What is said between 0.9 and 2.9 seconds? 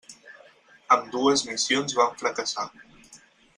Ambdues missions van fracassar.